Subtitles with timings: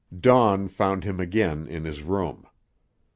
[0.19, 2.47] Dawn found him again in his room.